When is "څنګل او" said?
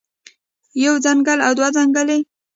1.05-1.51